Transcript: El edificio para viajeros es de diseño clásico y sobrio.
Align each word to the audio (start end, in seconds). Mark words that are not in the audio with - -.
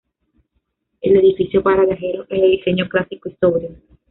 El 1.01 1.15
edificio 1.15 1.61
para 1.61 1.85
viajeros 1.85 2.25
es 2.31 2.41
de 2.41 2.47
diseño 2.47 2.89
clásico 2.89 3.29
y 3.29 3.35
sobrio. 3.35 3.69